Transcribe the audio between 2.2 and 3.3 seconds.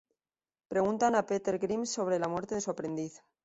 muerte de su aprendiz.